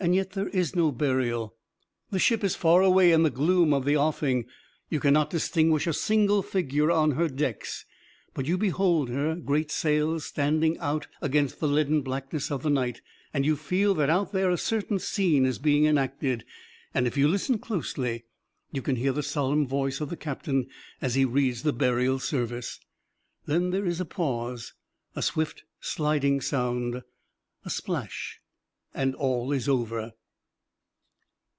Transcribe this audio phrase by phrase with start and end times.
[0.03, 1.55] Yet there is no burial.
[2.09, 4.47] The ship is far away in the gloom of the offing;
[4.89, 7.85] you can not distinguish a single figure on her decks;
[8.33, 13.01] but you behold her great sails standing out against the leaden blackness of the night
[13.31, 16.45] and you feel that out there a certain scene is being enacted.
[16.95, 18.25] And if you listen closely
[18.71, 20.65] you can hear the solemn voice of the captain
[20.99, 22.79] as he reads the burial service.
[23.45, 24.73] Then there is a pause
[25.15, 27.03] a swift, sliding sound
[27.63, 28.39] a splash,
[28.93, 30.11] and all is over.